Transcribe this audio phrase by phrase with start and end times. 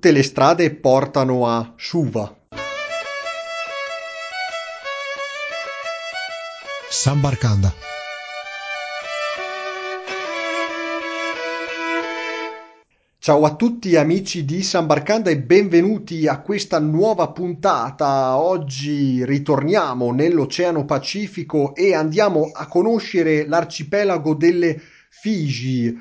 [0.00, 2.34] tutte le strade portano a Suva.
[6.88, 7.70] Sambarkanda.
[13.18, 18.38] Ciao a tutti amici di San Barcanda e benvenuti a questa nuova puntata.
[18.38, 24.80] Oggi ritorniamo nell'Oceano Pacifico e andiamo a conoscere l'arcipelago delle
[25.10, 25.94] Figi.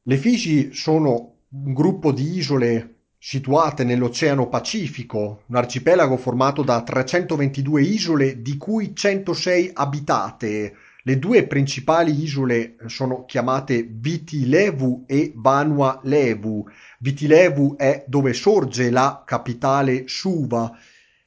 [0.00, 7.82] Le Figi sono un gruppo di isole situate nell'Oceano Pacifico, un arcipelago formato da 322
[7.82, 10.74] isole di cui 106 abitate.
[11.02, 16.66] Le due principali isole sono chiamate Viti Levu e Vanua Levu.
[17.00, 20.74] Viti Levu è dove sorge la capitale Suva.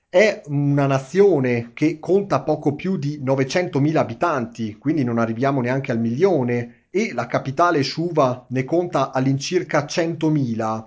[0.09, 5.99] È una nazione che conta poco più di 900.000 abitanti, quindi non arriviamo neanche al
[5.99, 10.85] milione, e la capitale Suva ne conta all'incirca 100.000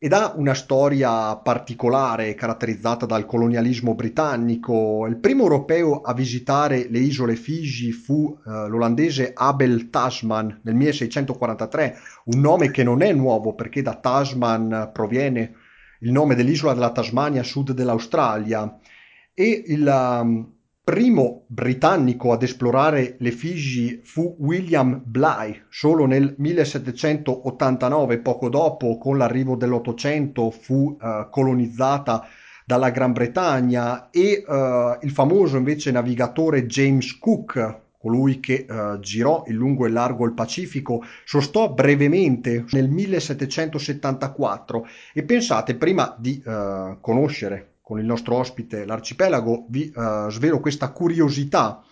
[0.00, 5.06] ed ha una storia particolare caratterizzata dal colonialismo britannico.
[5.08, 11.96] Il primo europeo a visitare le isole Figi fu eh, l'olandese Abel Tasman nel 1643,
[12.26, 15.54] un nome che non è nuovo perché da Tasman proviene
[16.00, 18.78] il nome dell'isola della Tasmania a sud dell'Australia
[19.34, 20.57] e il um,
[20.88, 29.18] primo britannico ad esplorare le Figi fu William Bligh, solo nel 1789, poco dopo, con
[29.18, 32.26] l'arrivo dell'Ottocento, fu uh, colonizzata
[32.64, 39.44] dalla Gran Bretagna e uh, il famoso invece navigatore James Cook, colui che uh, girò
[39.46, 46.42] in lungo e largo il Pacifico, sostò brevemente nel 1774 e pensate, prima di
[47.02, 51.82] conoscere con il nostro ospite l'arcipelago, vi uh, svelo questa curiosità.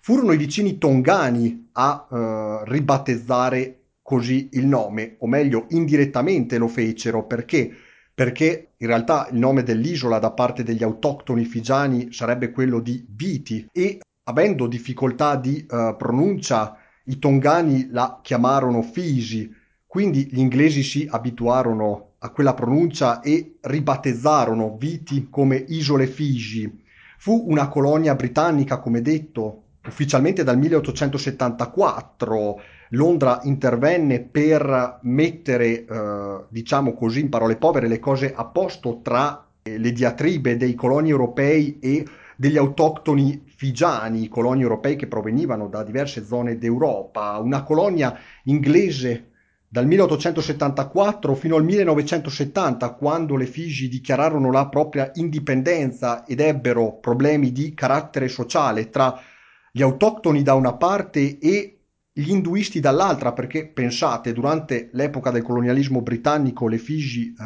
[0.00, 7.24] Furono i vicini tongani a uh, ribattezzare così il nome, o meglio, indirettamente lo fecero.
[7.24, 7.70] Perché?
[8.12, 13.68] Perché in realtà il nome dell'isola da parte degli autoctoni figiani sarebbe quello di Viti
[13.70, 19.54] e avendo difficoltà di uh, pronuncia i tongani la chiamarono Fisi,
[19.86, 26.82] quindi gli inglesi si abituarono a quella pronuncia e ribattezzarono Viti come Isole Figi.
[27.18, 32.62] Fu una colonia britannica, come detto, ufficialmente dal 1874.
[32.90, 39.46] Londra intervenne per mettere, eh, diciamo così, in parole povere, le cose a posto tra
[39.62, 42.06] le diatribe dei coloni europei e
[42.36, 47.36] degli autoctoni figiani, coloni europei che provenivano da diverse zone d'Europa.
[47.38, 49.32] Una colonia inglese
[49.74, 57.50] dal 1874 fino al 1970, quando le Figi dichiararono la propria indipendenza ed ebbero problemi
[57.50, 59.20] di carattere sociale tra
[59.72, 61.78] gli autoctoni da una parte e
[62.12, 67.44] gli induisti dall'altra, perché pensate, durante l'epoca del colonialismo britannico le Figi, eh,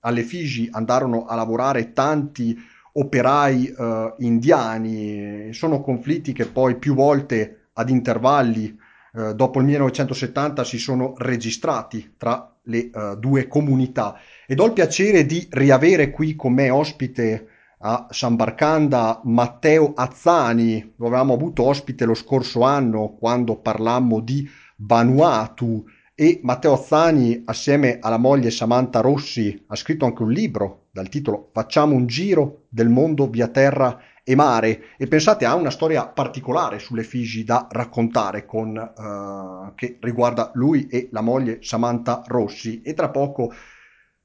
[0.00, 2.58] alle Figi andarono a lavorare tanti
[2.94, 8.76] operai eh, indiani, sono conflitti che poi più volte ad intervalli
[9.16, 14.18] eh, dopo il 1970 si sono registrati tra le uh, due comunità.
[14.46, 17.46] Ed ho il piacere di riavere qui con me ospite
[17.78, 24.46] a San Barcanda Matteo Azzani, lo avevamo avuto ospite lo scorso anno quando parlammo di
[24.76, 25.84] Vanuatu.
[26.14, 31.50] E Matteo Azzani assieme alla moglie Samantha Rossi ha scritto anche un libro dal titolo
[31.52, 33.98] Facciamo un giro del mondo via terra
[34.28, 39.98] e mare e pensate ha una storia particolare sulle Figi da raccontare con, uh, che
[40.00, 43.54] riguarda lui e la moglie Samantha Rossi e tra poco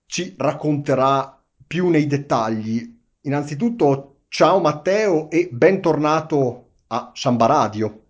[0.08, 2.98] ci racconterà più nei dettagli.
[3.22, 8.06] Innanzitutto ciao Matteo e bentornato a Samba Radio.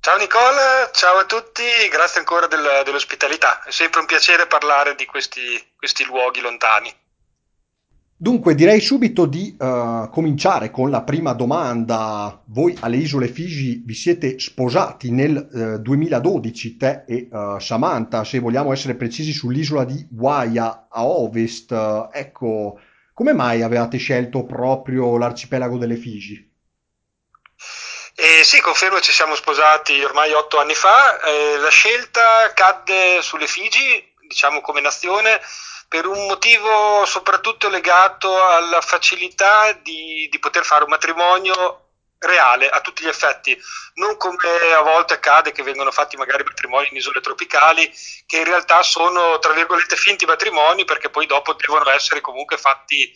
[0.00, 3.62] Ciao Nicola, ciao a tutti, grazie ancora del, dell'ospitalità.
[3.64, 6.90] È sempre un piacere parlare di questi, questi luoghi lontani.
[8.22, 12.40] Dunque direi subito di uh, cominciare con la prima domanda.
[12.44, 18.22] Voi alle isole Figi vi siete sposati nel uh, eh, 2012, te e uh, Samantha,
[18.22, 21.72] se vogliamo essere precisi sull'isola di Waia a ovest.
[22.12, 22.78] ecco,
[23.12, 26.48] come mai avevate scelto proprio l'arcipelago delle Figi?
[28.14, 31.18] Eh, sì, confermo ci siamo sposati ormai otto anni fa.
[31.22, 35.40] Eh, la scelta cadde sulle Figi, diciamo come nazione,
[35.92, 42.80] per un motivo soprattutto legato alla facilità di, di poter fare un matrimonio reale a
[42.80, 43.54] tutti gli effetti,
[43.96, 47.92] non come a volte accade che vengono fatti magari matrimoni in isole tropicali,
[48.24, 53.12] che in realtà sono tra virgolette finti matrimoni perché poi dopo devono essere comunque fatti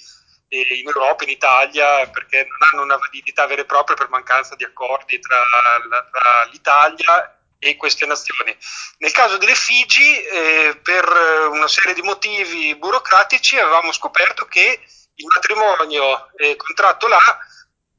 [0.49, 4.55] eh, in Europa, in Italia, perché non hanno una validità vera e propria per mancanza
[4.55, 5.41] di accordi tra,
[6.11, 8.57] tra l'Italia e queste nazioni.
[8.99, 11.09] Nel caso delle Figi, eh, per
[11.51, 14.81] una serie di motivi burocratici, avevamo scoperto che
[15.15, 17.39] il matrimonio eh, contratto là,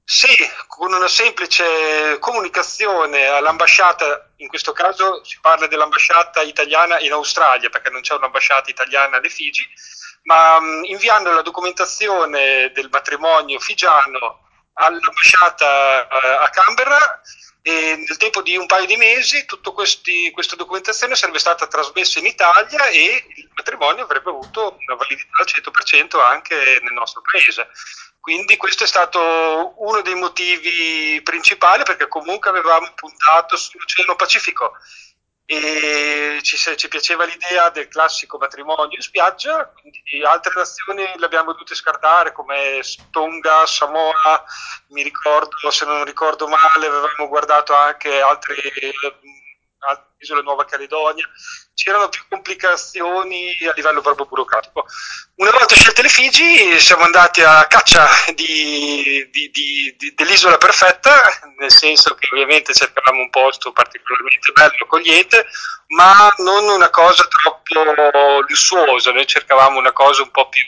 [0.04, 0.30] se
[0.68, 7.90] con una semplice comunicazione all'ambasciata, in questo caso si parla dell'ambasciata italiana in Australia, perché
[7.90, 9.68] non c'è un'ambasciata italiana alle Figi,
[10.24, 17.22] ma mh, inviando la documentazione del matrimonio figiano all'ambasciata eh, a Canberra,
[17.68, 22.26] e nel tempo di un paio di mesi tutta questa documentazione sarebbe stata trasmessa in
[22.26, 27.68] Italia e il matrimonio avrebbe avuto una validità al 100% anche nel nostro paese.
[28.22, 34.72] Quindi questo è stato uno dei motivi principali perché comunque avevamo puntato sull'Oceano Pacifico
[35.50, 41.54] e ci, ci, piaceva l'idea del classico matrimonio in spiaggia, quindi altre nazioni le abbiamo
[41.54, 44.44] dovute scartare come Tonga, Samoa,
[44.88, 48.56] mi ricordo, se non ricordo male, avevamo guardato anche altre
[50.20, 51.28] isole Nuova Caledonia,
[51.74, 54.86] c'erano più complicazioni a livello proprio burocratico.
[55.36, 61.22] Una volta scelte le Figi siamo andati a caccia di, di, di, dell'isola perfetta,
[61.58, 65.46] nel senso che ovviamente cercavamo un posto particolarmente bello, accogliente,
[65.88, 70.64] ma non una cosa troppo lussuosa, noi cercavamo una cosa un po' più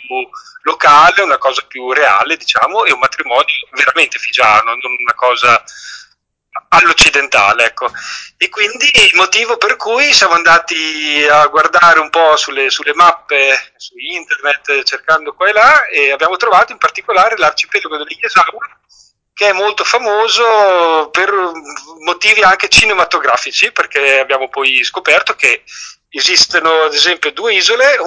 [0.62, 5.63] locale, una cosa più reale, diciamo, e un matrimonio veramente figiano, non una cosa
[6.69, 7.92] all'occidentale, ecco.
[8.41, 13.74] E quindi il motivo per cui siamo andati a guardare un po' sulle, sulle, mappe
[13.75, 18.80] su internet, cercando qua e là, e abbiamo trovato in particolare l'arcipelago degli Esawa,
[19.33, 21.33] che è molto famoso per
[22.06, 25.63] motivi anche cinematografici, perché abbiamo poi scoperto che
[26.07, 27.97] esistono ad esempio due isole,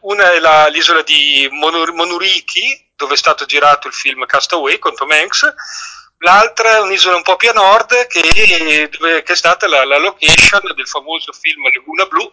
[0.00, 5.10] una è la, l'isola di Monuriki, dove è stato girato il film Castaway con Tom
[5.10, 5.54] Hanks,
[6.18, 8.20] L'altra è un'isola un po' più a nord che,
[8.90, 12.32] che è stata la, la, location del famoso film Laguna Blu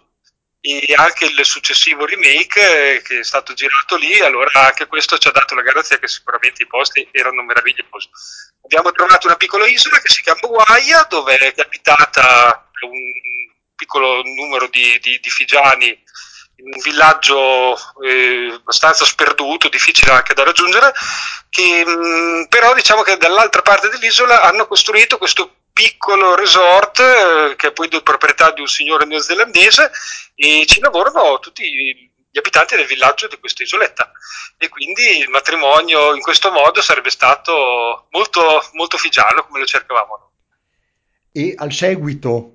[0.60, 5.28] e anche il successivo remake eh, che è stato girato lì, allora anche questo ci
[5.28, 8.10] ha dato la garanzia che sicuramente i posti erano meravigliosi.
[8.64, 13.00] Abbiamo trovato una piccola isola che si chiama Guaia, dove è abitata un
[13.76, 16.04] piccolo numero di, di, di figiani
[16.58, 20.94] in un villaggio eh, abbastanza sperduto, difficile anche da raggiungere,
[21.50, 27.56] che mh, mm, però diciamo che dall'altra parte dell'isola hanno costruito questo piccolo resort eh,
[27.58, 29.92] che è poi di proprietà di un signore neozelandese
[30.34, 34.10] e ci lavorano tutti gli abitanti del villaggio di questa isoletta
[34.58, 40.32] e quindi il matrimonio in questo modo sarebbe stato molto, molto figiano come lo cercavamo.
[41.34, 42.55] E al seguito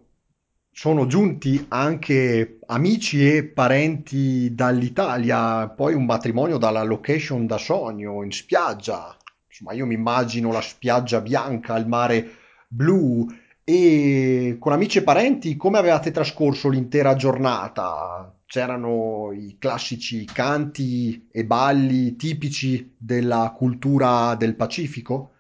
[0.73, 8.31] sono giunti anche amici e parenti dall'Italia, poi un matrimonio dalla location da sogno, in
[8.31, 9.17] spiaggia.
[9.49, 12.31] Insomma, io mi immagino la spiaggia bianca, il mare
[12.69, 13.27] blu.
[13.63, 18.35] E con amici e parenti, come avevate trascorso l'intera giornata?
[18.47, 25.35] C'erano i classici canti e balli tipici della cultura del Pacifico?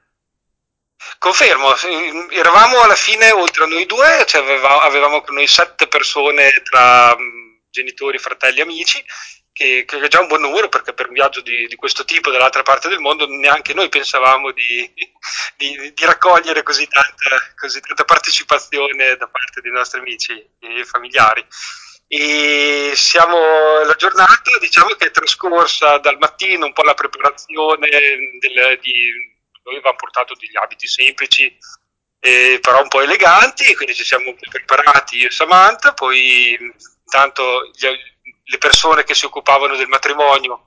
[1.19, 1.75] Confermo,
[2.31, 7.17] eravamo alla fine oltre a noi due, cioè avevamo, avevamo con noi sette persone tra
[7.17, 9.02] mm, genitori, fratelli, amici,
[9.52, 12.31] che, che, è già un buon numero perché per un viaggio di, di, questo tipo
[12.31, 14.91] dall'altra parte del mondo neanche noi pensavamo di,
[15.56, 21.44] di, di raccogliere così tanta, così tanta, partecipazione da parte dei nostri amici e familiari.
[22.08, 28.79] E siamo, la giornata diciamo che è trascorsa dal mattino un po' la preparazione del,
[28.81, 31.56] di noi avevamo portato degli abiti semplici,
[32.20, 36.56] eh, però un po' eleganti, quindi ci siamo preparati io e Samantha, poi
[37.05, 37.70] intanto
[38.44, 40.64] le persone che si occupavano del matrimonio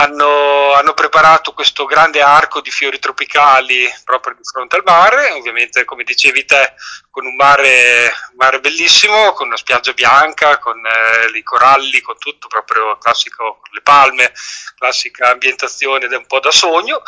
[0.00, 5.84] hanno, hanno, preparato questo grande arco di fiori tropicali proprio di fronte al mare, ovviamente
[5.84, 6.74] come dicevi te
[7.18, 12.46] con un mare, mare bellissimo, con una spiaggia bianca, con eh, i coralli, con tutto
[12.46, 14.32] proprio classico, con le palme,
[14.78, 17.02] classica ambientazione un po' da sogno.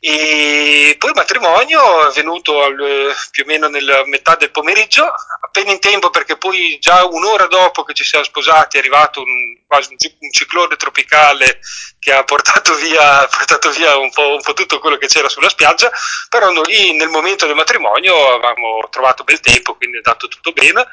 [0.00, 5.12] E poi il matrimonio è venuto al, più o meno nella metà del pomeriggio,
[5.42, 9.58] appena in tempo perché poi già un'ora dopo che ci siamo sposati è arrivato un,
[9.66, 11.60] quasi un, un ciclone tropicale
[11.98, 15.48] che ha portato via, portato via un, po', un, po', tutto quello che c'era sulla
[15.48, 15.90] spiaggia,
[16.28, 20.86] però noi nel momento del matrimonio avevamo trovato bel tempo, quindi è andato tutto bene.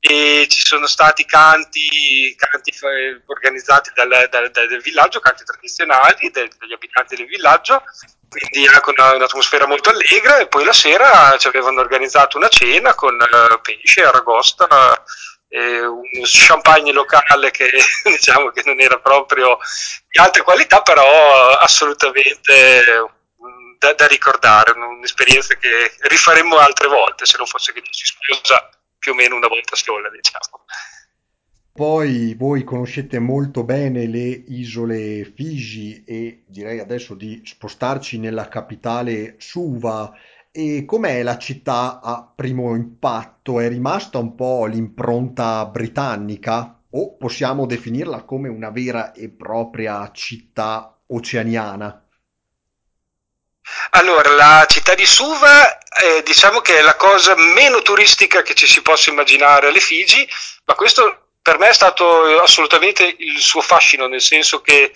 [0.00, 2.72] E ci sono stati canti, canti
[3.26, 7.82] organizzati dal, dal, dal, villaggio, canti tradizionali del, degli abitanti del villaggio,
[8.28, 10.38] quindi anche una, un'atmosfera molto allegra.
[10.38, 14.66] E poi la sera ci avevano organizzato una cena con uh, pesce, aragosta,
[15.48, 17.70] eh, un champagne locale che
[18.04, 19.58] diciamo che non era proprio
[20.08, 22.82] di alta qualità, però assolutamente
[23.78, 28.68] da, da, ricordare, un'esperienza che rifaremmo altre volte se non fosse che ci si sposa
[28.98, 30.64] più o meno una volta sola, diciamo.
[31.72, 39.36] Poi voi conoscete molto bene le isole Figi e direi adesso di spostarci nella capitale
[39.38, 40.12] Suva.
[40.50, 43.60] E com'è la città a primo impatto?
[43.60, 50.98] È rimasta un po' l'impronta britannica o possiamo definirla come una vera e propria città
[51.06, 52.02] oceaniana?
[53.90, 58.66] Allora, la città di Suva, eh, diciamo che è la cosa meno turistica che ci
[58.66, 60.26] si possa immaginare alle Figi,
[60.64, 64.92] ma questo per me è stato assolutamente il suo fascino, nel senso che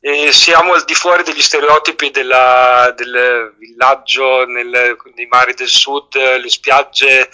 [0.00, 6.14] eh, siamo al di fuori degli stereotipi della, del villaggio nel, nei mari del sud,
[6.14, 7.28] le spiagge,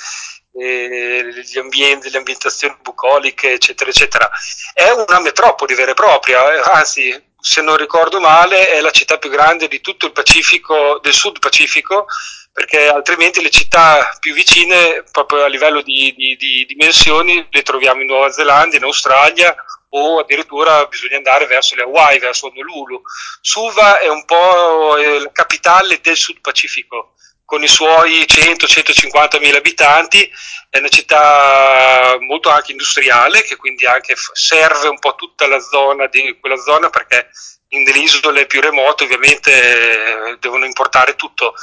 [0.52, 4.28] eh, gli ambienti, le ambientazioni bucoliche, eccetera, eccetera.
[4.74, 9.18] È una metropoli vera e propria, eh, anzi, se non ricordo male, è la città
[9.18, 12.06] più grande di tutto il Pacifico, del Sud Pacifico,
[12.52, 18.00] perché altrimenti le città più vicine, proprio a livello di, di, di dimensioni, le troviamo
[18.00, 19.54] in Nuova Zelanda, in Australia
[19.90, 23.00] o addirittura bisogna andare verso le Hawaii, verso Honolulu.
[23.40, 27.14] Suva è un po' la capitale del Sud Pacifico,
[27.46, 30.30] con i suoi 100-150 mila abitanti,
[30.68, 36.06] è una città molto anche industriale, che quindi anche serve un po' tutta la zona
[36.08, 37.30] di quella zona perché
[37.68, 41.54] nelle isole più remote ovviamente eh, devono importare tutto.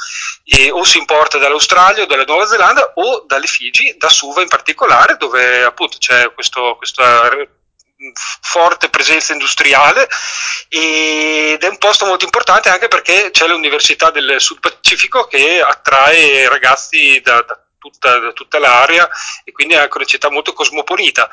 [0.44, 4.48] E o si importa dall'Australia o dalla Nuova Zelanda o dalle Figi, da Suva in
[4.48, 7.30] particolare dove appunto c'è questo, questa
[8.12, 10.08] forte presenza industriale
[10.68, 16.48] ed è un posto molto importante anche perché c'è l'Università del Sud Pacifico che attrae
[16.48, 19.08] ragazzi da, da tutta, da tutta l'area
[19.44, 21.30] e quindi è anche una città molto cosmopolita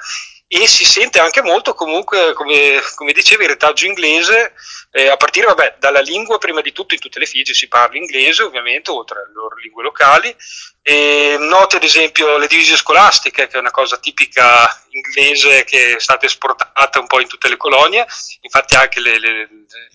[0.54, 4.54] e si sente anche molto comunque, come, come dicevi, il retaggio inglese,
[4.92, 7.98] eh, a partire vabbè, dalla lingua, prima di tutto in tutte le Figi si parla
[7.98, 10.36] inglese ovviamente, oltre alle loro lingue locali,
[10.82, 16.00] e noti ad esempio le divise scolastiche, che è una cosa tipica inglese che è
[16.02, 18.06] stata esportata un po' in tutte le colonie,
[18.42, 19.48] infatti anche le, le,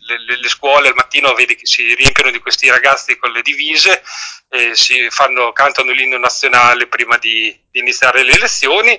[0.06, 4.02] le, le scuole al mattino vedi che si riempiono di questi ragazzi con le divise,
[4.48, 4.75] eh,
[5.10, 8.98] fanno, cantano l'inno nazionale prima di, di iniziare le lezioni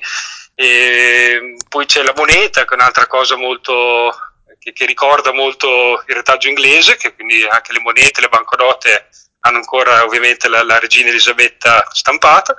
[0.60, 4.12] e poi c'è la moneta, che è un'altra cosa molto,
[4.58, 9.08] che, che, ricorda molto il retaggio inglese, che quindi anche le monete, le banconote
[9.42, 12.58] hanno ancora ovviamente la, la regina Elisabetta stampata.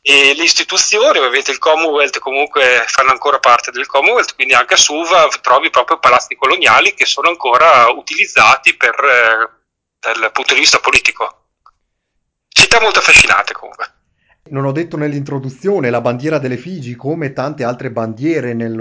[0.00, 4.78] E le istituzioni, ovviamente il Commonwealth comunque fanno ancora parte del Commonwealth, quindi anche a
[4.78, 9.50] Suva trovi proprio palazzi coloniali che sono ancora utilizzati per, eh,
[10.00, 11.48] dal punto di vista politico.
[12.48, 13.96] Città molto affascinante comunque.
[14.50, 18.72] Non ho detto nell'introduzione, la bandiera delle Figi, come tante altre bandiere nel,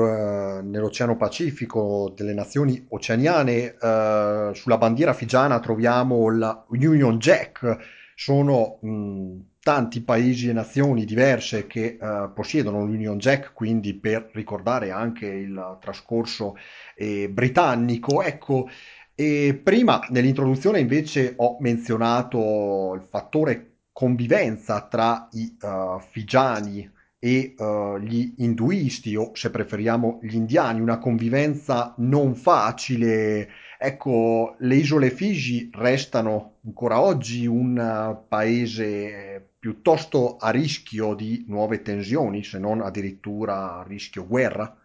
[0.63, 7.77] nell'Oceano Pacifico delle nazioni oceaniane, eh, sulla bandiera figiana troviamo la Union Jack.
[8.15, 14.91] Sono mh, tanti paesi e nazioni diverse che eh, possiedono l'Union Jack, quindi per ricordare
[14.91, 16.55] anche il trascorso
[16.95, 18.21] eh, britannico.
[18.21, 18.69] Ecco,
[19.13, 26.87] e prima nell'introduzione invece ho menzionato il fattore convivenza tra i uh, figiani
[27.17, 33.49] e uh, gli induisti o se preferiamo gli indiani, una convivenza non facile.
[33.79, 41.81] Ecco, le isole Figi restano ancora oggi un uh, paese piuttosto a rischio di nuove
[41.81, 44.77] tensioni, se non addirittura a rischio guerra.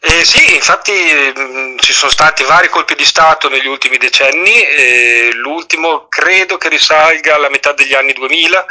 [0.00, 4.62] Eh, sì, infatti mh, mm, ci sono stati vari colpi di Stato negli ultimi decenni,
[4.62, 8.66] eh, l'ultimo credo che risalga alla metà degli anni 2000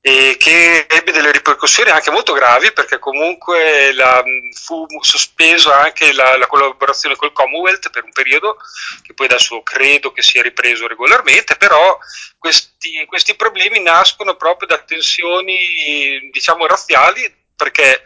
[0.00, 6.12] e che ebbe delle ripercussioni anche molto gravi perché comunque la, mm, fu sospeso anche
[6.12, 8.58] la, la, collaborazione col Commonwealth per un periodo
[9.02, 11.98] che poi adesso credo che sia ripreso regolarmente, però
[12.38, 18.02] questi, questi problemi nascono proprio da tensioni diciamo razziali perché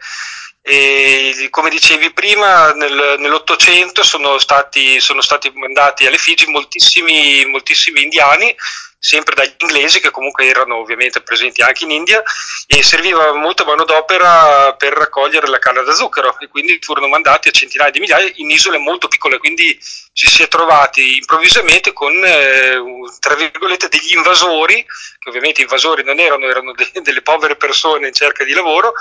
[0.65, 8.01] e come dicevi prima, nel, nell'Ottocento sono stati, sono stati mandati alle Figi moltissimi, moltissimi
[8.01, 8.55] indiani,
[8.97, 12.23] sempre dagli inglesi che comunque erano ovviamente presenti anche in India
[12.65, 17.51] e serviva molta manodopera per raccogliere la canna da zucchero e quindi furono mandati a
[17.51, 19.77] centinaia di migliaia in isole molto piccole, quindi
[20.13, 22.79] ci si è trovati improvvisamente con eh,
[23.19, 24.85] tra virgolette degli invasori,
[25.19, 28.93] che ovviamente invasori non erano, erano de- delle povere persone in cerca di lavoro,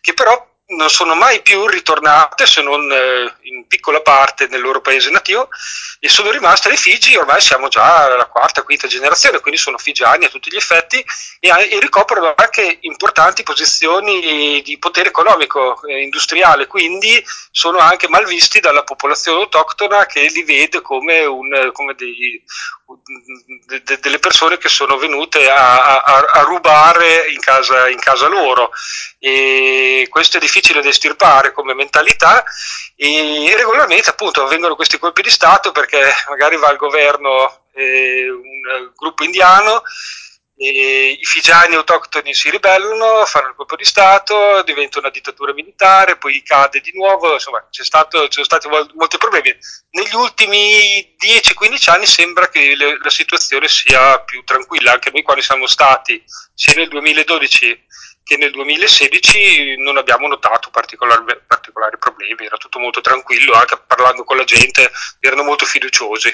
[0.00, 4.82] che però non sono mai più ritornate se non eh, in piccola parte nel loro
[4.82, 5.48] paese nativo
[5.98, 10.26] e sono rimaste le Figi, ormai siamo già alla quarta, quinta generazione, quindi sono figiani
[10.26, 11.02] a tutti gli effetti
[11.40, 18.26] e, e ricoprono anche importanti posizioni di potere economico e industriale, quindi sono anche mal
[18.26, 22.42] visti dalla popolazione autoctona che li vede come, un, come dei,
[23.66, 28.28] de, de, delle persone che sono venute a, a, a rubare in casa, in casa,
[28.28, 28.70] loro.
[29.18, 32.44] E questo è difficile da estirpare come mentalità.
[32.96, 38.90] E regolarmente appunto avvengono questi colpi di Stato perché magari va al governo eh, un
[38.96, 39.82] gruppo indiano
[40.60, 46.16] e I figiani autoctoni si ribellano, fanno il colpo di Stato, diventa una dittatura militare,
[46.16, 49.56] poi cade di nuovo, insomma ci sono stati molti problemi.
[49.90, 55.42] Negli ultimi 10-15 anni sembra che le, la situazione sia più tranquilla, anche noi quando
[55.42, 56.22] siamo stati
[56.52, 57.86] sia nel 2012
[58.24, 64.36] che nel 2016 non abbiamo notato particolari problemi, era tutto molto tranquillo, anche parlando con
[64.36, 66.30] la gente erano molto fiduciosi.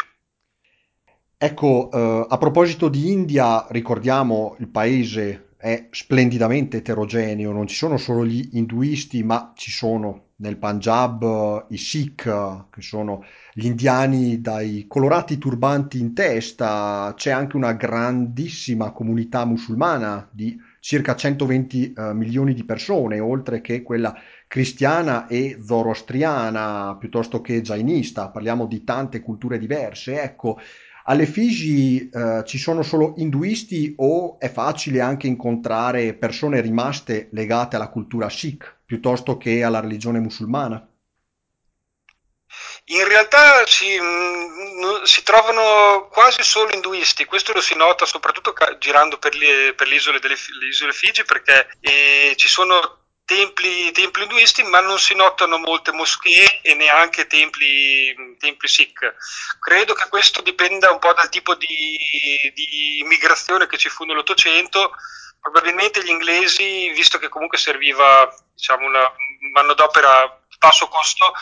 [1.45, 7.99] Ecco, eh, a proposito di India, ricordiamo il paese è splendidamente eterogeneo, non ci sono
[7.99, 14.41] solo gli induisti, ma ci sono nel Punjab eh, i Sikh, che sono gli indiani
[14.41, 22.15] dai colorati turbanti in testa, c'è anche una grandissima comunità musulmana di circa 120 eh,
[22.15, 24.15] milioni di persone, oltre che quella
[24.49, 30.23] cristiana e zoroastriana, piuttosto che jainista, parliamo di tante culture diverse.
[30.23, 30.59] Ecco,
[31.05, 37.77] alle Figi eh, ci sono solo induisti o è facile anche incontrare persone rimaste legate
[37.77, 40.87] alla cultura Sikh piuttosto che alla religione musulmana?
[42.87, 49.19] In realtà si, mh, si, trovano quasi solo induisti, questo lo si nota soprattutto girando
[49.19, 54.23] per le, per le isole, delle, le isole Figi perché eh, ci sono templi, templi
[54.23, 59.15] induisti, ma non si notano molte moschee e neanche templi, templi sikh.
[59.59, 61.99] Credo che questo dipenda un po' dal tipo di,
[62.55, 64.93] di immigrazione che ci fu nell'Ottocento.
[65.41, 69.05] Probabilmente gli inglesi, visto che comunque serviva diciamo, una
[69.53, 71.35] manodopera di basso costo,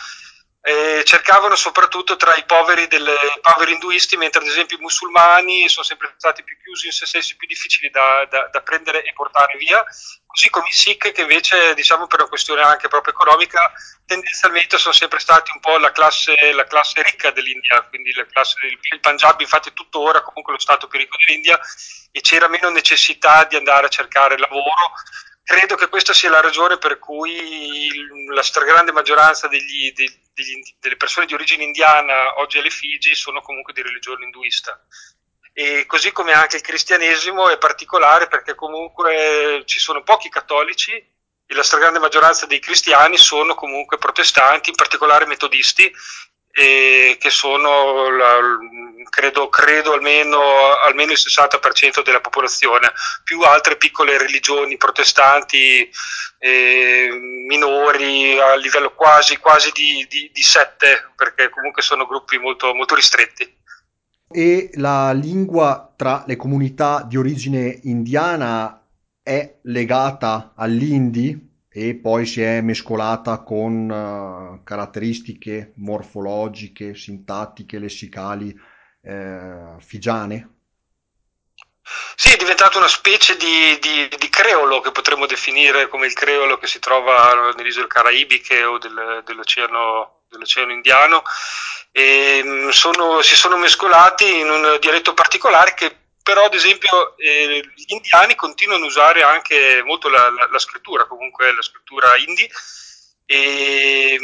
[0.65, 5.83] eh, cercavano soprattutto tra i poveri, delle, poveri induisti, mentre ad esempio i musulmani sono
[5.83, 9.57] sempre stati più chiusi in se stessi, più difficili da, da, da, prendere e portare
[9.57, 9.83] via,
[10.25, 13.73] così come i Sikh che invece, diciamo per una questione anche proprio economica,
[14.05, 18.55] tendenzialmente sono sempre stati un po' la classe, la classe ricca dell'India, quindi la classe
[18.61, 21.59] del il Punjab infatti tuttora comunque lo stato più ricco dell'India
[22.09, 24.93] e c'era meno necessità di andare a cercare lavoro
[25.43, 27.89] credo che questa sia la ragione per cui
[28.33, 33.73] la stragrande maggioranza degli, degli, delle persone di origine indiana oggi alle Figi sono comunque
[33.73, 34.79] di religione induista.
[35.51, 41.53] E così come anche il cristianesimo è particolare perché comunque ci sono pochi cattolici e
[41.53, 45.93] la stragrande maggioranza dei cristiani sono comunque protestanti, in particolare metodisti,
[46.55, 48.37] e che sono la,
[49.09, 50.39] credo, credo almeno,
[50.85, 52.91] almeno, il 60% della popolazione,
[53.23, 55.89] più altre piccole religioni protestanti
[56.37, 57.09] eh,
[57.47, 62.93] minori a livello quasi, quasi di, di, di, sette, perché comunque sono gruppi molto, molto
[62.93, 63.61] ristretti.
[64.29, 68.79] E la lingua tra le comunità di origine indiana
[69.23, 71.52] è legata all'indi?
[71.75, 78.55] E poi si è mescolata con uh, caratteristiche morfologiche, sintattiche, lessicali
[79.01, 80.49] eh, figiane?
[82.15, 86.57] Sì, è diventato una specie di, di, di, creolo che potremmo definire come il creolo
[86.57, 91.23] che si trova nelle isole caraibiche o del, dell'oceano, dell'oceano, Indiano.
[91.91, 97.61] E, mm, sono, si sono mescolati in un dialetto particolare che però ad esempio eh,
[97.75, 102.49] gli indiani continuano a usare anche molto la, la, la scrittura, comunque la scrittura hindi,
[103.25, 104.19] e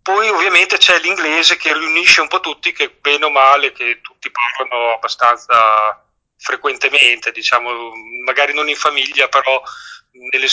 [0.00, 4.30] poi ovviamente c'è l'inglese che riunisce un po' tutti, che bene o male, che tutti
[4.30, 7.92] parlano abbastanza frequentemente, diciamo,
[8.24, 9.62] magari non in famiglia, però
[10.30, 10.46] nelle,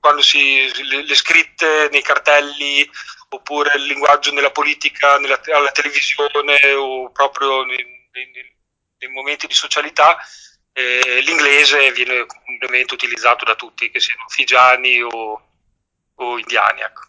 [0.00, 2.88] quando si, le, le, scritte nei cartelli
[3.30, 8.56] oppure il linguaggio nella politica, nella, alla televisione o proprio nei, nei,
[9.04, 10.16] nei momenti di socialità
[10.72, 15.42] eh, l'inglese viene comunemente utilizzato da tutti, che siano figiani o,
[16.14, 16.80] o indiani.
[16.80, 17.02] Ecco.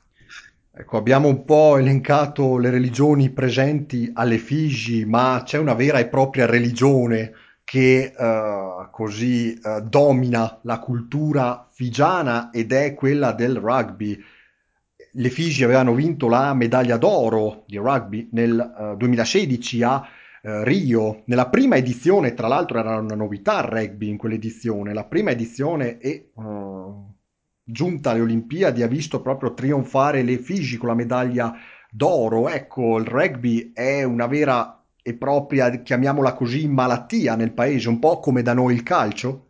[0.77, 6.07] Ecco, abbiamo un po' elencato le religioni presenti alle Figi, ma c'è una vera e
[6.07, 14.21] propria religione che uh, così uh, domina la cultura figiana ed è quella del rugby.
[15.13, 20.07] Le Figi avevano vinto la medaglia d'oro di rugby nel uh, 2016 a
[20.45, 25.05] eh, Rio, nella prima edizione, tra l'altro era una novità il rugby in quell'edizione, la
[25.05, 27.11] prima edizione e uh,
[27.63, 31.51] giunta alle Olimpiadi ha visto proprio trionfare le Figi con la medaglia
[31.89, 32.47] d'oro.
[32.47, 38.19] Ecco, il rugby è una vera e propria, chiamiamola così, malattia nel paese, un po'
[38.19, 39.47] come da noi il calcio.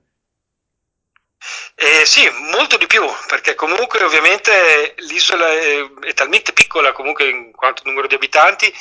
[1.75, 2.21] Eh, sì,
[2.53, 8.07] molto di più, perché comunque ovviamente l'isola è, è, talmente piccola comunque in quanto numero
[8.07, 8.71] di abitanti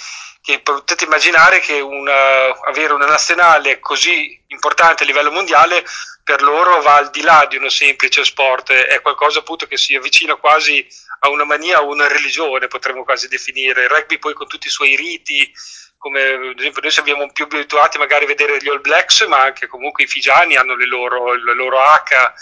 [0.44, 5.82] che potete immaginare che una, avere una nazionale così importante a livello mondiale
[6.22, 9.94] per loro va al di là di uno semplice sport, è qualcosa appunto che si
[9.94, 10.86] avvicina quasi
[11.20, 13.84] a una mania, a una religione potremmo quasi definire.
[13.84, 15.50] Il rugby poi con tutti i suoi riti,
[15.96, 19.66] come ad esempio noi siamo più abituati magari a vedere gli All Blacks, ma anche
[19.66, 22.32] comunque i figiani hanno le loro, le loro H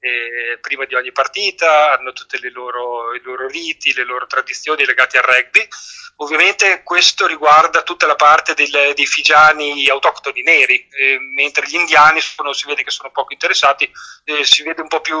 [0.00, 3.12] eh, prima di ogni partita, hanno tutti i loro
[3.46, 5.68] riti, le loro tradizioni legate al rugby.
[6.16, 12.20] Ovviamente questo riguarda tutta la parte del, dei figiani autoctoni neri, eh, mentre gli indiani
[12.20, 13.90] sono, si vede che sono poco interessati,
[14.24, 15.16] eh, si vede un po' più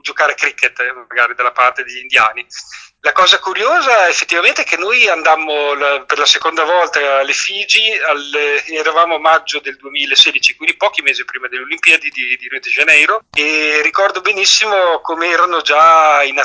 [0.00, 2.46] giocare a cricket eh, magari dalla parte degli indiani.
[3.02, 7.90] La cosa curiosa effettivamente è che noi andammo la, per la seconda volta alle Figi,
[8.06, 12.60] alle, eravamo a maggio del 2016, quindi pochi mesi prima delle Olimpiadi di, di Rio
[12.60, 16.42] de Janeiro e ricordo benissimo come erano già in,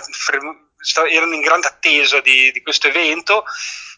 [1.10, 3.44] erano in grande attesa di, di questo evento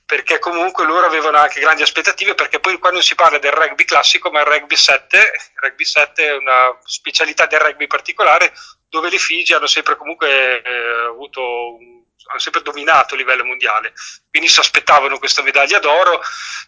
[0.06, 4.32] perché comunque loro avevano anche grandi aspettative perché poi quando si parla del rugby classico
[4.32, 8.54] ma il rugby 7 il rugby 7 è una specialità del rugby particolare
[8.88, 11.97] dove le Figi hanno sempre comunque eh, avuto un
[12.30, 13.94] hanno sempre dominato a livello mondiale,
[14.30, 16.22] quindi si aspettavano questa medaglia d'oro,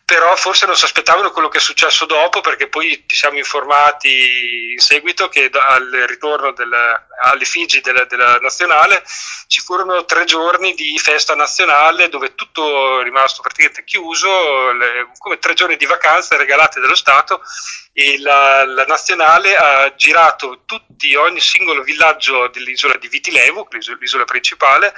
[0.05, 4.71] però forse non si aspettavano quello che è successo dopo perché poi ci siamo informati
[4.73, 6.53] in seguito che al ritorno
[7.21, 9.03] alle Figi della, della, nazionale
[9.47, 15.37] ci furono tre giorni di festa nazionale dove tutto è rimasto praticamente chiuso, le, come
[15.37, 17.41] tre giorni di vacanze regalate dallo Stato
[17.93, 23.67] e la, la, nazionale ha girato tutti, ogni singolo villaggio dell'isola di Vitilevu,
[23.99, 24.93] l'isola principale,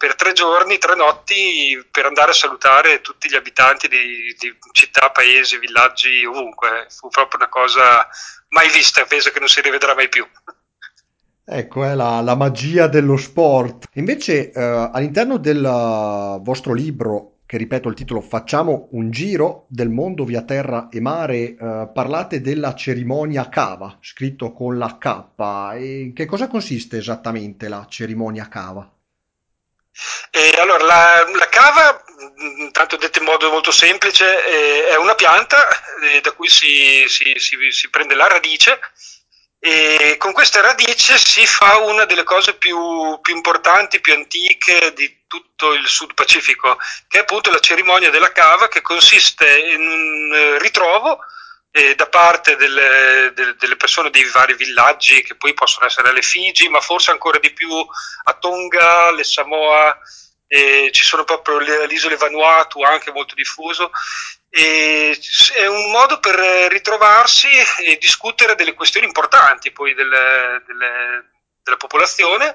[0.00, 5.10] per tre giorni, tre notti per andare a salutare tutti gli abitanti di, di città,
[5.10, 6.86] paesi, villaggi, ovunque.
[6.88, 8.08] Fu proprio una cosa
[8.48, 10.26] mai vista, penso che non si rivedrà mai più.
[11.44, 13.90] Ecco, è la, la magia dello sport.
[13.96, 15.60] Invece, eh, all'interno del
[16.40, 21.36] vostro libro che ripeto il titolo Facciamo un giro del mondo via terra e mare,
[21.36, 25.74] eh, parlate della cerimonia cava, scritto con la K.
[25.74, 28.90] E in che cosa consiste esattamente la cerimonia cava?
[30.30, 32.04] E allora, la, la cava,
[32.72, 35.68] tanto detto in modo molto semplice, è una pianta
[36.02, 38.78] eh, da cui si, si, si, si prende la radice
[39.62, 45.24] e con questa radice si fa una delle cose più, più, importanti, più antiche di
[45.26, 50.58] tutto il Sud Pacifico, che è appunto la cerimonia della cava, che consiste in un
[50.58, 51.18] ritrovo
[51.72, 56.22] eh, da parte delle, delle, delle, persone dei vari villaggi, che poi possono essere alle
[56.22, 59.96] Figi, ma forse ancora di più a Tonga, le Samoa,
[60.48, 63.92] eh, ci sono proprio le, le isole Vanuatu, anche molto diffuso,
[64.48, 65.16] e
[65.54, 66.34] è un modo per
[66.70, 67.48] ritrovarsi
[67.84, 70.64] e discutere delle questioni importanti poi delle,
[71.62, 72.52] della popolazione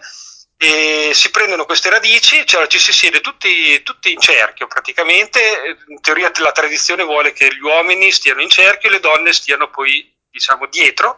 [0.57, 5.99] e si prendono queste radici, cioè ci si siede tutti, tutti, in cerchio praticamente, in
[5.99, 10.13] teoria la tradizione vuole che gli uomini stiano in cerchio e le donne stiano poi
[10.29, 11.17] diciamo dietro.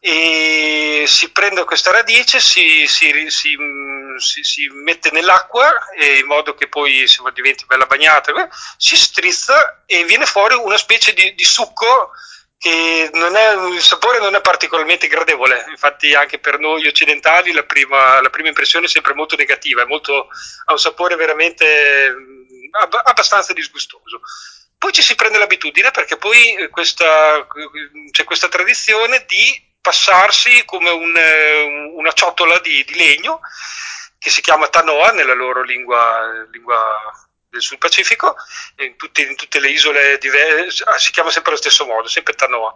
[0.00, 3.56] E si prende questa radice, si, si, si,
[4.42, 5.72] si mette nell'acqua
[6.18, 11.12] in modo che poi se diventi bella bagnata, si strizza e viene fuori una specie
[11.12, 12.12] di, di succo
[12.58, 18.20] che è, il sapore non è particolarmente gradevole, infatti anche per noi occidentali la prima,
[18.20, 20.28] la prima impressione è sempre molto negativa, molto,
[20.64, 22.14] ha un sapore veramente
[23.04, 24.20] abbastanza disgustoso.
[24.78, 27.46] Poi ci si prende l'abitudine perché poi eh, questa,
[28.10, 31.62] c'è questa tradizione di passarsi come un, eh,
[31.94, 33.40] una ciotola di, di, legno
[34.18, 36.76] che si chiama tanoa nella loro lingua, lingua
[37.58, 38.36] Sud Pacifico,
[38.78, 42.34] in tutte, in tutte le isole diverse, ah, si chiama sempre allo stesso modo, sempre
[42.34, 42.74] tanoa.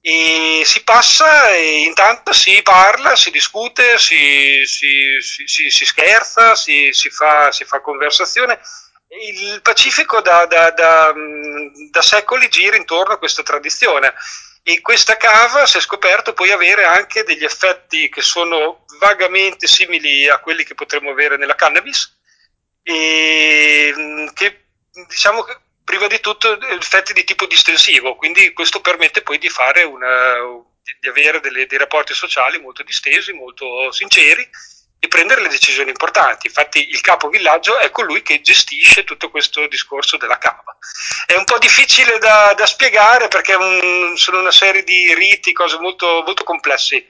[0.00, 6.92] E si passa e intanto si parla, si discute, si, si, si, si scherza, si,
[7.10, 8.60] fa, fa conversazione
[9.20, 11.12] il Pacifico da, da, da,
[11.90, 14.12] da, secoli gira intorno a questa tradizione
[14.62, 20.28] e questa cava si è scoperto poi avere anche degli effetti che sono vagamente simili
[20.28, 22.12] a quelli che potremmo avere nella cannabis
[22.84, 24.66] e che
[25.08, 29.50] diciamo che prima di tutto effetti di tipo distensivo, quindi questo permette poi di
[29.84, 30.34] una,
[31.00, 34.48] di avere delle, dei rapporti sociali molto distesi, molto sinceri
[34.98, 36.46] e prendere le decisioni importanti.
[36.46, 40.76] Infatti il capo villaggio è colui che gestisce tutto questo discorso della cava.
[41.26, 45.78] È un po' difficile da, da spiegare perché un, sono una serie di riti, cose
[45.78, 47.06] molto, molto complessi,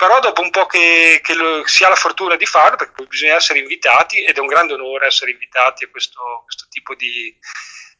[0.00, 3.34] però dopo un po' che, che lo, si ha la fortuna di farlo, perché bisogna
[3.34, 7.36] essere invitati ed è un grande onore essere invitati a questo, questo tipo di,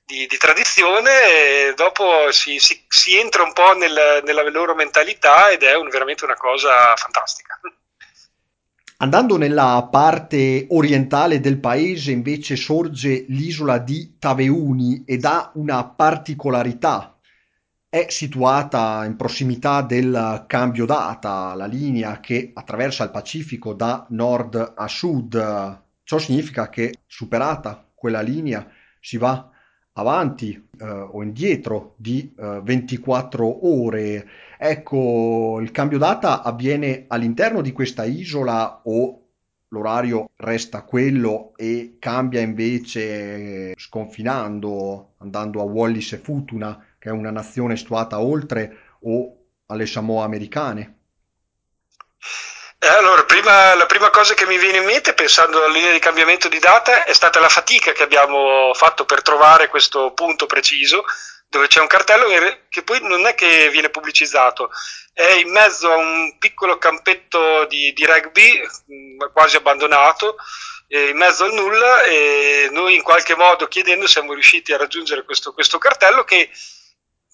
[0.07, 5.63] di, di, tradizione, dopo si, si, si, entra un po' nel, nella loro mentalità ed
[5.63, 7.61] è un, veramente una cosa fantastica.
[8.97, 17.20] Andando nella parte orientale del paese invece sorge l'isola di Taveuni ed ha una particolarità.
[17.93, 24.75] È situata in prossimità del cambio data, la linea che attraversa il Pacifico da nord
[24.77, 25.83] a sud.
[26.05, 28.65] Ciò significa che superata quella linea
[29.01, 29.51] si va
[29.95, 34.29] avanti eh, o indietro di eh, 24 ore.
[34.57, 39.21] Ecco, il cambio data avviene all'interno di questa isola o
[39.67, 47.31] l'orario resta quello e cambia invece sconfinando, andando a Wallis e Futuna, che è una
[47.31, 49.35] nazione situata oltre, o
[49.67, 50.99] alle Samoa americane?
[52.79, 55.99] Eh, allora, prima, la prima cosa che mi viene in mente, pensando alla linea di
[55.99, 61.05] cambiamento di data, è stata la fatica che abbiamo fatto per trovare questo punto preciso,
[61.49, 62.27] dove c'è un cartello
[62.69, 64.71] che poi non è che viene pubblicizzato,
[65.15, 68.61] è in mezzo a un piccolo campetto di, di rugby,
[68.93, 70.37] mm, quasi abbandonato,
[70.89, 75.55] in mezzo al nulla, e noi in qualche modo chiedendo siamo riusciti a raggiungere questo,
[75.55, 76.51] questo cartello che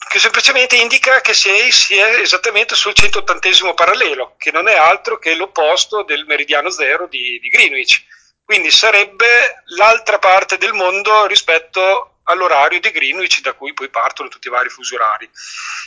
[0.09, 5.19] che semplicemente indica che sei, si è esattamente sul 180 parallelo, che non è altro
[5.19, 8.05] che l'opposto del meridiano zero di, di Greenwich.
[8.45, 14.49] Quindi sarebbe l'altra parte del mondo rispetto all'orario di Greenwich da cui poi partono tutti
[14.49, 15.29] i vari fusi orari.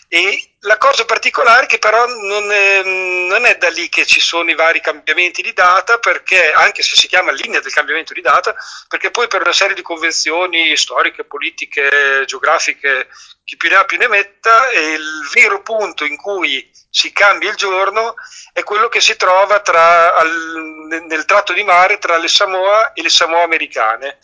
[0.08, 4.20] E la cosa particolare è che però non è, non è, da lì che ci
[4.20, 8.22] sono i vari cambiamenti di data, perché anche se si chiama linea del cambiamento di
[8.22, 8.56] data,
[8.88, 13.08] perché poi per una serie di convenzioni storiche, politiche, geografiche,
[13.44, 17.56] chi più ne ha più ne metta, il vero punto in cui si cambia il
[17.56, 18.16] giorno
[18.54, 23.02] è quello che si trova tra, al, nel tratto di mare tra le Samoa e
[23.02, 24.20] le Samoa americane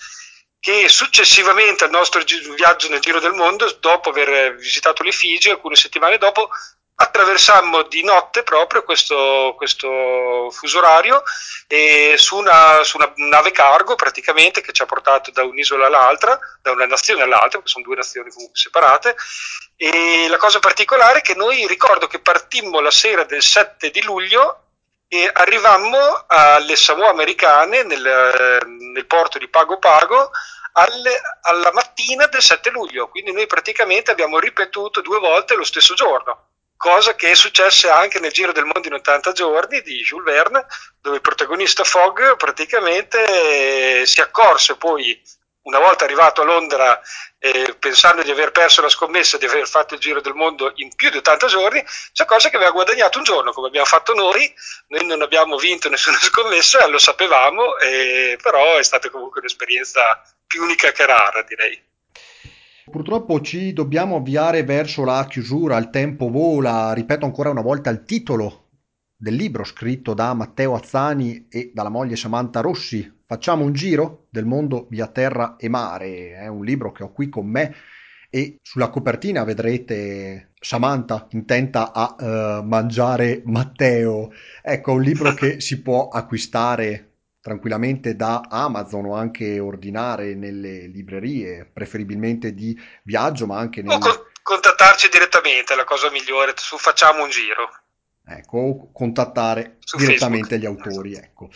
[0.65, 2.23] che successivamente al nostro
[2.55, 6.49] viaggio nel giro del mondo, dopo aver visitato le Figi, alcune settimane dopo,
[6.95, 11.21] attraversammo di notte proprio questo, questo fuso orario
[12.17, 16.71] su, una, su una nave cargo praticamente che ci ha portato da un'isola all'altra, da
[16.71, 19.15] una nazione all'altra, perché sono due nazioni comunque separate.
[19.75, 24.01] E la cosa particolare è che noi ricordo che partimmo la sera del 7 di
[24.01, 24.61] luglio
[25.07, 30.31] e arrivammo alle Samoa americane nel, nel porto di Pago Pago
[30.77, 35.93] alle, alla mattina del 7 luglio, quindi noi praticamente abbiamo ripetuto due volte lo stesso
[35.93, 40.25] giorno, cosa che è successa anche nel Giro del Mondo in 80 giorni di Jules
[40.25, 40.65] Verne,
[40.99, 45.21] dove il protagonista Fogg praticamente si accorse poi
[45.65, 47.01] una volta arrivato a Londra
[47.39, 50.93] eh, pensando di aver perso la scommessa di aver fatto il giro del mondo in
[50.93, 54.53] più di 80 giorni, si accorse che aveva guadagnato un giorno come abbiamo fatto noi,
[54.87, 60.63] noi non abbiamo vinto nessuna scommessa, lo sapevamo, eh, però è stata comunque un'esperienza più
[60.63, 61.81] unica che rara direi.
[62.89, 68.03] Purtroppo ci dobbiamo avviare verso la chiusura, il tempo vola, ripeto ancora una volta il
[68.03, 68.69] titolo
[69.17, 73.23] del libro scritto da Matteo Azzani e dalla moglie Samantha Rossi.
[73.25, 76.33] Facciamo un giro del mondo via terra e mare.
[76.33, 77.75] È un libro che ho qui con me
[78.29, 84.31] e sulla copertina vedrete Samantha intenta a uh, mangiare Matteo.
[84.61, 87.14] Ecco, un libro che si può acquistare
[87.45, 93.93] tranquillamente da Amazon o anche ordinare nelle librerie, preferibilmente di viaggio, ma anche nel...
[93.93, 93.99] O
[94.41, 97.69] contattarci direttamente, è la cosa migliore, su facciamo un giro.
[98.25, 100.59] Ecco, o contattare Su direttamente Facebook.
[100.59, 101.49] gli autori, ecco.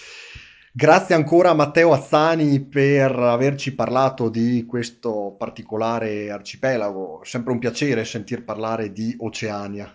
[0.71, 7.21] Grazie ancora a Matteo Azzani per averci parlato di questo particolare arcipelago.
[7.23, 9.91] Sempre un piacere sentir parlare di Oceania.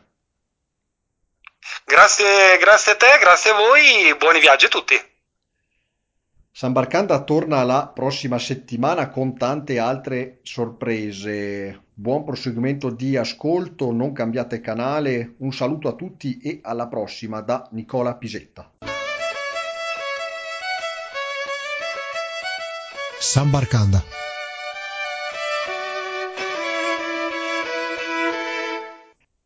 [1.84, 5.12] Grazie, grazie a te, grazie a voi, buoni viaggi a tutti.
[6.56, 11.86] San Barcanda torna la prossima settimana con tante altre sorprese.
[11.92, 15.34] Buon proseguimento di ascolto, non cambiate canale.
[15.38, 18.70] Un saluto a tutti e alla prossima da Nicola Pisetta.
[23.18, 24.00] San Barcanda